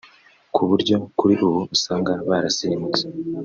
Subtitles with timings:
[0.53, 3.03] ku buryo kuri ubu usanga barasirumutse